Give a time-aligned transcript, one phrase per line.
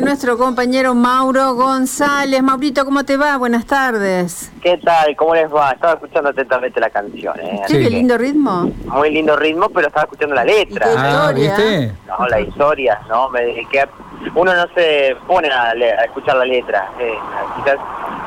[0.00, 2.42] nuestro compañero Mauro González.
[2.42, 3.36] Maurito, ¿cómo te va?
[3.36, 4.50] Buenas tardes.
[4.62, 5.14] ¿Qué tal?
[5.16, 5.72] ¿Cómo les va?
[5.72, 7.38] Estaba escuchando atentamente la canción.
[7.40, 7.62] ¿eh?
[7.66, 8.70] Sí, qué lindo ritmo.
[8.86, 10.86] Muy lindo ritmo, pero estaba escuchando la letra.
[10.86, 11.56] ¿Y qué Ah, historia?
[11.56, 11.92] ¿viste?
[12.06, 13.28] No, la historia, ¿no?
[13.30, 13.88] Me dediqué a-
[14.34, 16.90] Uno no se pone a, a escuchar la letra.
[16.98, 17.14] eh,
[17.56, 17.76] quizás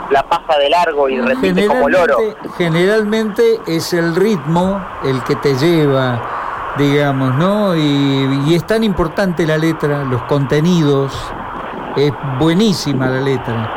[0.10, 2.18] la pasa de largo y repite como loro.
[2.58, 6.22] Generalmente, generalmente es el ritmo el que te lleva,
[6.78, 7.76] digamos, ¿no?
[7.76, 11.14] Y, y es tan importante la letra, los contenidos,
[11.98, 13.70] es buenísima la letra.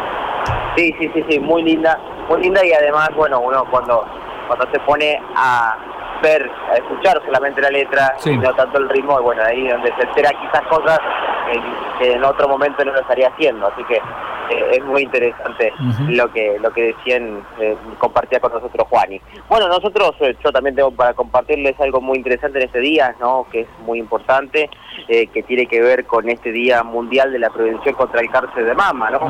[0.77, 4.05] Sí, sí, sí, sí, muy linda, muy linda y además, bueno, uno cuando
[4.47, 5.77] cuando se pone a
[6.23, 8.31] ver, a escuchar solamente la letra Sí.
[8.31, 10.99] y no tanto el ritmo, bueno, ahí donde se entera quizás cosas
[11.53, 11.61] eh,
[11.99, 14.01] que en otro momento no lo estaría haciendo, así que
[14.73, 15.73] es muy interesante
[16.09, 19.21] lo que lo que decían, eh, compartía con nosotros Juani.
[19.49, 23.47] Bueno, nosotros, eh, yo también tengo para compartirles algo muy interesante en este día, ¿no?
[23.51, 24.71] Que es muy importante,
[25.09, 28.65] eh, que tiene que ver con este Día Mundial de la Prevención contra el Cáncer
[28.65, 29.21] de Mama, ¿no?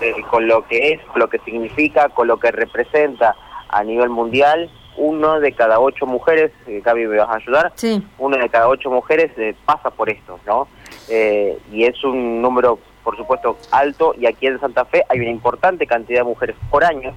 [0.00, 3.34] Eh, con lo que es, lo que significa, con lo que representa
[3.68, 4.70] a nivel mundial.
[4.96, 8.00] Uno de cada ocho mujeres, Gaby, me vas a ayudar, Sí.
[8.18, 10.68] uno de cada ocho mujeres eh, pasa por esto, ¿no?
[11.10, 15.30] Eh, y es un número, por supuesto, alto, y aquí en Santa Fe hay una
[15.30, 17.14] importante cantidad de mujeres por año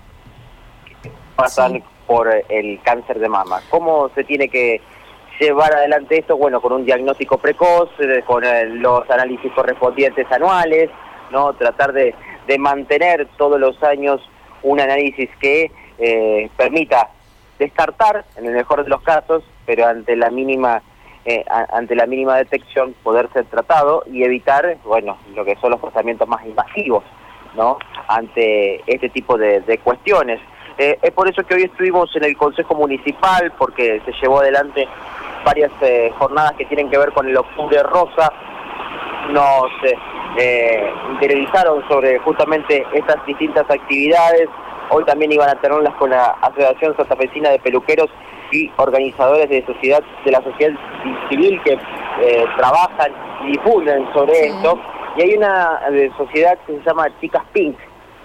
[1.02, 1.84] que pasan Sí.
[2.06, 3.62] por eh, el cáncer de mama.
[3.70, 4.82] ¿Cómo se tiene que
[5.40, 6.36] llevar adelante esto?
[6.38, 10.90] Bueno, con un diagnóstico precoz, eh, con eh, los análisis correspondientes anuales,
[11.32, 11.54] ¿no?
[11.54, 12.14] Tratar de,
[12.48, 14.22] de mantener todos los años
[14.64, 17.10] un análisis que eh, permita
[17.60, 20.82] descartar, en el mejor de los casos, pero ante la mínima
[21.28, 25.82] eh, ante la mínima detección poder ser tratado y evitar, bueno, lo que son los
[25.82, 27.04] tratamientos más invasivos,
[27.54, 27.78] ¿no?
[28.08, 30.40] Ante este tipo de, de cuestiones.
[30.78, 34.88] Eh, es por eso que hoy estuvimos en el Consejo Municipal, porque se llevó adelante
[35.44, 38.32] varias eh, jornadas que tienen que ver con el Octubre Rosa,
[39.30, 41.48] nos eh, eh,
[41.90, 44.48] sobre justamente estas distintas actividades.
[44.90, 48.10] Hoy también iban a tenerlas con la Asociación Santafesina de Peluqueros
[48.52, 50.72] y organizadores de sociedad de la sociedad
[51.30, 53.12] civil que eh, trabajan
[53.46, 54.48] y difunden sobre Sí.
[54.48, 54.80] esto.
[55.18, 57.78] Y hay una eh, sociedad que se llama Chicas Pink,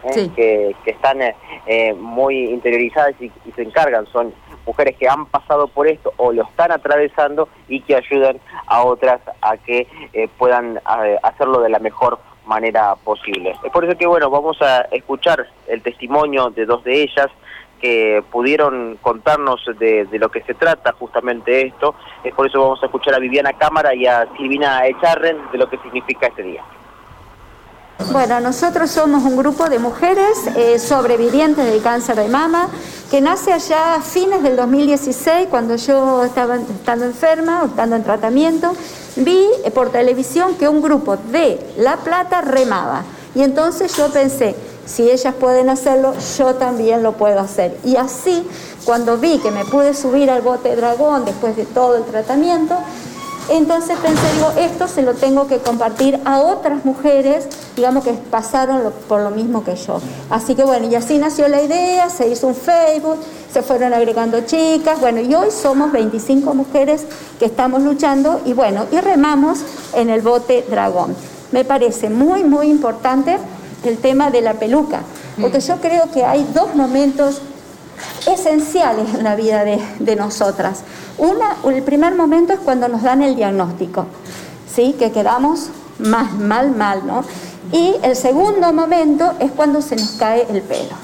[0.05, 0.31] eh, Sí.
[0.37, 1.19] que, que están
[1.67, 4.07] eh, muy interiorizadas y, y se encargan.
[4.13, 4.33] Son
[4.65, 9.21] mujeres que han pasado por esto o lo están atravesando y que ayudan a otras
[9.41, 10.81] a que eh, puedan
[11.25, 13.57] hacerlo de la mejor manera posible.
[13.63, 17.29] Es por eso que, bueno, vamos a escuchar el testimonio de dos de ellas
[17.81, 21.95] que pudieron contarnos de, de lo que se trata justamente esto.
[22.23, 25.69] Es por eso vamos a escuchar a Viviana Cámara y a Silvina Echarren de lo
[25.69, 26.63] que significa este día.
[28.11, 32.69] Bueno, nosotros somos un grupo de mujeres eh, sobrevivientes del cáncer de mama
[33.11, 38.73] que nace allá a fines del 2016 cuando yo estaba estando enferma, estando en tratamiento,
[39.17, 43.03] vi por televisión que un grupo de La Plata remaba
[43.35, 47.79] y entonces yo pensé, si ellas pueden hacerlo, yo también lo puedo hacer.
[47.85, 48.47] Y así,
[48.85, 52.77] cuando vi que me pude subir al bote dragón después de todo el tratamiento,
[53.49, 58.83] entonces pensé, digo, esto se lo tengo que compartir a otras mujeres, digamos, que pasaron
[58.85, 60.01] lo- por lo mismo que yo.
[60.31, 63.19] Así que bueno, y así nació la idea, se hizo un Facebook,
[63.53, 67.05] se fueron agregando chicas, bueno, y hoy somos 25 mujeres
[67.39, 69.61] que estamos luchando y bueno, y remamos
[69.95, 71.15] en el bote dragón.
[71.51, 73.39] Me parece muy, muy importante
[73.85, 75.01] el tema de la peluca,
[75.41, 77.43] porque yo creo que hay dos momentos
[78.27, 80.83] esenciales en la vida de, de nosotras.
[81.19, 84.07] Una, el primer momento es cuando nos dan el diagnóstico,
[84.75, 84.95] ¿sí?
[84.99, 85.69] que quedamos
[85.99, 87.25] más mal, mal, ¿no?
[87.73, 90.95] Y el segundo momento es cuando se nos cae el pelo,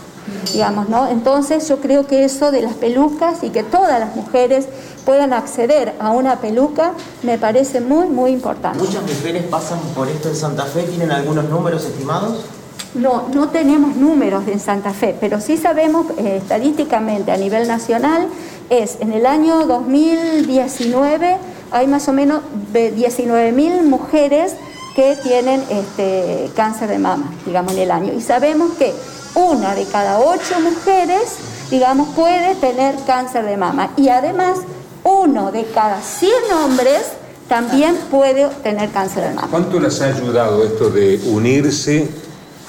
[0.53, 1.09] digamos, ¿no?
[1.09, 4.67] Entonces yo creo que eso de las pelucas y que todas las mujeres
[5.07, 6.93] puedan acceder a una peluca
[7.23, 8.79] me parece muy, muy importante.
[8.79, 12.45] Muchas mujeres pasan por esto en Santa Fe, ¿tienen algunos números estimados?
[12.95, 18.29] No, no tenemos números en Santa Fe, pero sí sabemos eh, estadísticamente a nivel nacional
[18.71, 21.39] es en el año 2019
[21.71, 24.55] hay más o menos 19 mil mujeres
[24.95, 28.13] que tienen este, cáncer de mama, digamos, en el año.
[28.15, 28.93] Y sabemos que
[29.35, 31.37] una de cada ocho mujeres,
[31.71, 33.91] digamos, puede tener cáncer de mama.
[33.97, 34.59] Y además,
[35.05, 36.33] uno de cada 100
[36.65, 37.03] hombres
[37.49, 39.49] también puede tener cáncer de mama.
[39.51, 42.09] ¿Cuánto les ha ayudado esto de unirse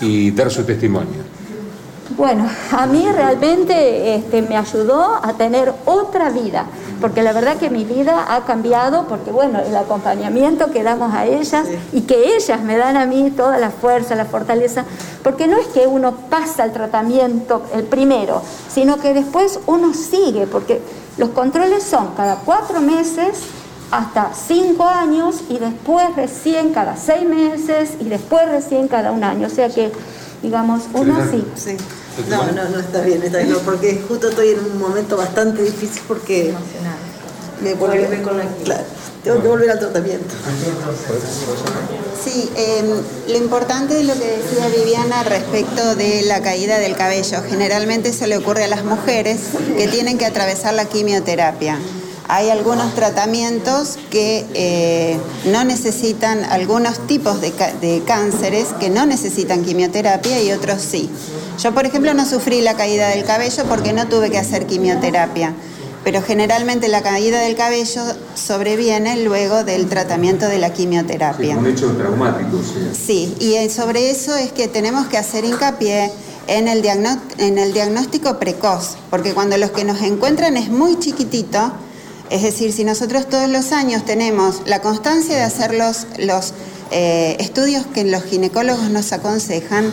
[0.02, 1.40] y dar su testimonio?
[2.18, 6.66] Bueno, a mí realmente este, me ayudó a tener otra vida,
[7.00, 11.28] porque la verdad que mi vida ha cambiado, porque bueno, el acompañamiento que damos a
[11.28, 14.86] ellas y que ellas me dan a mí toda la fuerza, la fortaleza,
[15.24, 20.48] porque no es que uno pasa el tratamiento el primero, sino que después uno sigue,
[20.48, 20.82] porque
[21.18, 23.44] los controles son cada cuatro meses
[23.92, 29.48] hasta cinco años y después recién cada seis meses y después recién cada un año.
[29.48, 29.92] O sea que,
[30.42, 31.46] digamos, uno sí.
[31.56, 31.78] Sí.
[32.30, 35.64] No, no, no está bien, está bien, no, porque justo estoy en un momento bastante
[35.64, 36.54] difícil porque
[37.62, 38.44] me vuelve con la...
[38.64, 38.84] Claro,
[39.24, 40.36] tengo que volver al tratamiento.
[42.24, 42.84] Sí, eh,
[43.28, 48.28] lo importante de lo que decía Viviana respecto de la caída del cabello, generalmente se
[48.28, 49.40] le ocurre a las mujeres
[49.78, 51.78] que tienen que atravesar la quimioterapia.
[52.32, 55.18] Hay algunos tratamientos que eh,
[55.52, 61.10] no necesitan, algunos tipos de, de cánceres que no necesitan quimioterapia y otros sí.
[61.62, 65.54] Yo, por ejemplo, no sufrí la caída del cabello porque no tuve que hacer quimioterapia,
[66.04, 68.04] pero generalmente la caída del cabello
[68.36, 71.58] sobreviene luego del tratamiento de la Sí, quimioterapia.
[71.58, 72.92] un hecho traumático, sí.
[73.08, 76.12] Sí, y eh, sobre eso es que tenemos que hacer hincapié
[76.46, 76.86] en el,
[77.40, 81.72] en el diagnóstico precoz, porque cuando los que nos encuentran es muy chiquitito,
[82.30, 86.54] es decir, si nosotros todos los años tenemos la constancia de hacer los, los
[86.92, 89.92] eh, estudios que los ginecólogos nos aconsejan,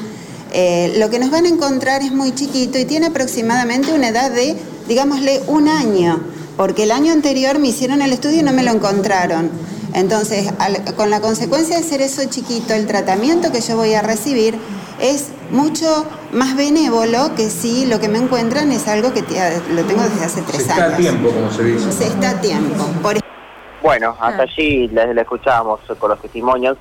[0.53, 4.31] eh, lo que nos van a encontrar es muy chiquito y tiene aproximadamente una edad
[4.31, 4.57] de,
[4.87, 6.23] digámosle, un año,
[6.57, 9.51] porque el año anterior me hicieron el estudio y no me lo encontraron.
[9.95, 10.47] Entonces,
[10.97, 14.59] con la consecuencia de ser eso chiquito, el tratamiento que yo voy a recibir
[15.01, 15.87] es mucho
[16.33, 19.35] más benévolo que si lo que me encuentran es algo que te-
[19.73, 20.99] lo tengo desde hace Se tres está a años.
[20.99, 21.93] tiempo, como se dice.
[21.93, 22.85] Se está a tiempo.
[23.03, 23.17] Por
[23.83, 24.47] Bueno, hasta Ah.
[24.51, 26.77] allí la, la escuchábamos con los testimonios.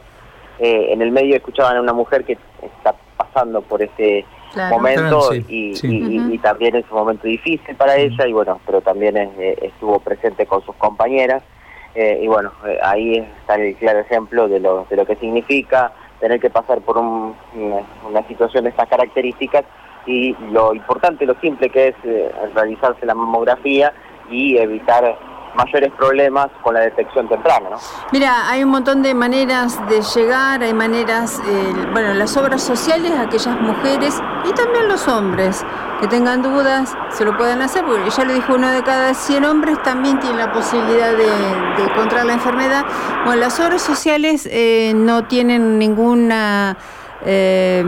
[0.58, 4.76] Eh, en el medio escuchaban a una mujer que está pasando por este Claro.
[4.78, 5.88] momento y, sí.
[5.88, 6.34] y- y- Ujú.
[6.34, 10.46] y también es un momento difícil para ella y bueno, pero también eh, estuvo presente
[10.46, 11.44] con sus compañeras
[11.94, 15.92] eh, y bueno, eh, ahí está el claro ejemplo de lo, de lo que significa
[16.20, 17.36] tener que pasar por un-
[18.08, 19.64] una, situación de estas características
[20.06, 23.94] y lo importante, lo simple que es eh, realizarse la mamografía
[24.30, 25.18] y evitar
[25.56, 27.78] mayores problemas con la detección temprana, ¿no?
[28.12, 33.12] Mira, hay un montón de maneras de llegar, hay maneras, eh, bueno, las obras sociales,
[33.18, 35.66] aquellas mujeres y también los hombres
[36.00, 39.46] que tengan dudas, se lo pueden hacer, porque ya lo dijo uno de cada 100
[39.46, 41.26] hombres, también tiene la posibilidad de,
[41.78, 42.86] de encontrar la enfermedad.
[43.26, 46.78] Bueno, las obras sociales eh, no tienen ninguna...
[47.24, 47.84] eh,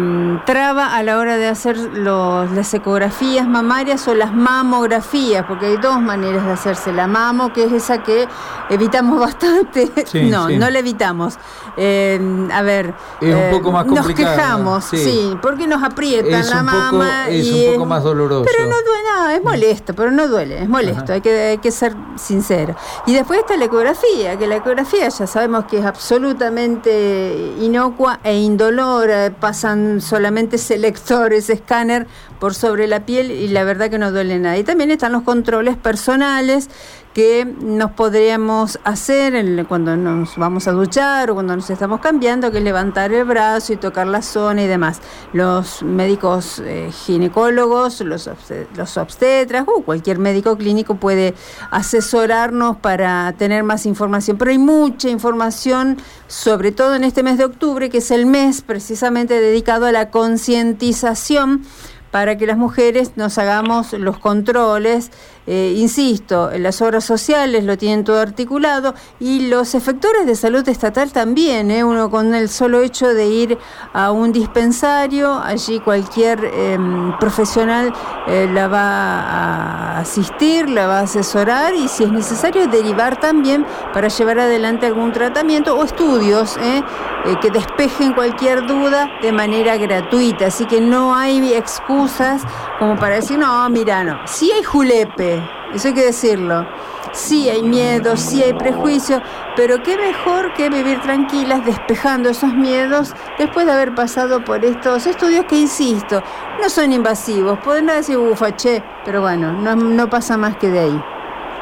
[0.46, 5.78] traba a la hora de hacer los, las ecografías mamarias o las mamografías, porque hay
[5.78, 6.92] dos maneras de hacerse.
[6.94, 8.28] La mamo, que es esa que
[8.70, 9.92] evitamos bastante.
[10.06, 10.58] Sí, no, sí.
[10.58, 11.38] no la evitamos.
[11.76, 14.98] Eh, a ver, Es un eh, poco más nos quejamos, sí.
[14.98, 15.38] sí.
[15.42, 17.30] porque nos aprietan Es la un poco- mama.
[17.30, 18.46] es y un poco más doloroso.
[18.46, 21.14] Pero no duele nada, es molesto, pero no duele, es molesto, Ajá.
[21.14, 22.76] hay que, hay que ser sincero.
[23.06, 28.36] Y después está la ecografía, que la ecografía ya sabemos que es absolutamente inocua e
[28.36, 32.08] indolora, pasan solamente selectores, escáner
[32.40, 34.58] por sobre la piel y la verdad que no duele nada.
[34.58, 36.70] Y también están los controles personales
[37.18, 42.60] que nos podríamos hacer cuando nos vamos a duchar o cuando nos estamos cambiando, que
[42.60, 45.02] es levantar el brazo y tocar la zona y demás.
[45.34, 48.30] Los médicos eh, ginecólogos, los,
[48.76, 51.34] los obstetras o cualquier médico clínico puede
[51.72, 54.38] asesorarnos para tener más información.
[54.38, 55.98] Pero hay mucha información,
[56.28, 60.12] sobre todo en este mes de octubre, que es el mes precisamente dedicado a la
[60.12, 61.64] concientización
[62.12, 65.12] para que las mujeres nos hagamos los controles.
[65.48, 71.14] Eh, insisto, las obras sociales lo tienen todo articulado y los efectores de salud estatal
[71.14, 71.72] también.
[71.72, 71.84] ¿eh?
[71.84, 73.58] Uno con el solo hecho de ir
[73.94, 76.78] a un dispensario, allí cualquier eh,
[77.20, 77.94] profesional
[78.28, 83.66] eh, la va a asistir, la va a asesorar y si es necesario derivar también
[83.94, 86.84] para llevar adelante algún tratamiento o estudios ¿eh?
[87.26, 90.48] Eh, que despejen cualquier duda de manera gratuita.
[90.48, 92.42] Así que no hay excusas
[92.80, 94.20] como para decir, no, mira, no.
[94.26, 95.37] Sí hay julepe,
[95.74, 96.68] eso hay que decirlo.
[97.14, 99.22] Sí hay miedo, sí hay prejuicio,
[99.56, 105.08] pero qué mejor que vivir tranquilas, despejando esos miedos después de haber pasado por estos
[105.08, 106.22] estudios que, insisto,
[106.62, 107.58] no son invasivos.
[107.60, 111.02] Pueden decir, ufa, che, pero bueno, no, no pasa más que de ahí.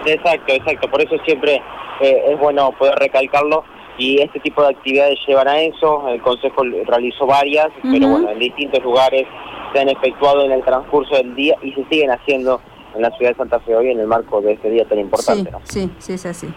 [0.06, 0.90] Exacto, exacto.
[0.90, 1.62] Por eso siempre
[2.02, 3.64] eh, es bueno poder recalcarlo
[3.98, 6.08] y este tipo de actividades llevan a eso.
[6.10, 9.26] El Consejo realizó varias, pero bueno, en distintos lugares
[9.74, 12.62] se han efectuado en el transcurso del día y se siguen haciendo
[12.96, 15.52] en la ciudad de Santa Fe hoy en el marco de este día tan importante.
[15.66, 15.92] Sí, ¿no?
[15.92, 16.48] sí, sí, es así.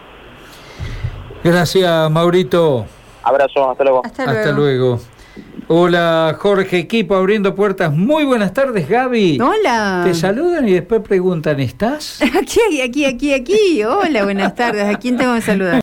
[1.43, 2.85] Gracias, Maurito.
[3.23, 4.01] Abrazo, hasta luego.
[4.03, 4.57] Hasta, Hasta luego.
[4.57, 4.99] luego.
[5.71, 7.93] Hola, Jorge, equipo abriendo puertas.
[7.93, 9.39] Muy buenas tardes, Gaby.
[9.39, 10.01] Hola.
[10.03, 12.19] Te saludan y después preguntan, ¿estás?
[12.41, 13.83] Aquí, aquí, aquí, aquí.
[13.83, 14.83] Hola, buenas tardes.
[14.83, 15.75] ¿A quién tengo que saludar?